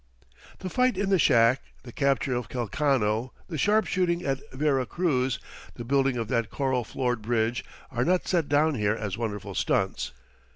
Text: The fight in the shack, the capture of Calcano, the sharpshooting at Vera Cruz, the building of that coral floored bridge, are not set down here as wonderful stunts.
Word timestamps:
The 0.57 0.69
fight 0.71 0.97
in 0.97 1.11
the 1.11 1.19
shack, 1.19 1.61
the 1.83 1.91
capture 1.91 2.33
of 2.33 2.49
Calcano, 2.49 3.33
the 3.47 3.57
sharpshooting 3.59 4.25
at 4.25 4.39
Vera 4.51 4.87
Cruz, 4.87 5.37
the 5.75 5.85
building 5.85 6.17
of 6.17 6.27
that 6.29 6.49
coral 6.49 6.83
floored 6.83 7.21
bridge, 7.21 7.63
are 7.91 8.03
not 8.03 8.27
set 8.27 8.49
down 8.49 8.73
here 8.73 8.95
as 8.95 9.15
wonderful 9.19 9.53
stunts. 9.53 10.11